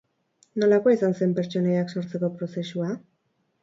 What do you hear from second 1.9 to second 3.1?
sortzeko prozesua?